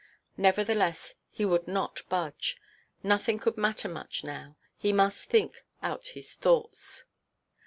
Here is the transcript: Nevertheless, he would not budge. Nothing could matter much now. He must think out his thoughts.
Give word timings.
Nevertheless, 0.35 1.13
he 1.29 1.45
would 1.45 1.67
not 1.67 2.01
budge. 2.09 2.57
Nothing 3.03 3.37
could 3.37 3.55
matter 3.55 3.87
much 3.87 4.23
now. 4.23 4.55
He 4.75 4.91
must 4.91 5.29
think 5.29 5.63
out 5.83 6.07
his 6.17 6.33
thoughts. 6.33 7.05